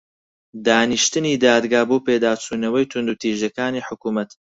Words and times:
دانیشتنی 0.65 1.33
دادگا 1.45 1.81
بۆ 1.89 1.97
پێداچوونەوەی 2.07 2.89
توندوتیژییەکانی 2.91 3.85
حکوومەت 3.87 4.31